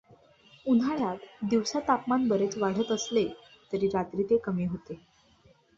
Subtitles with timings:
[0.65, 3.27] उन्हाळ्यात दिवसा तापमान बरेच वाढत असले
[3.73, 4.99] तरी रात्री ते कमी होते.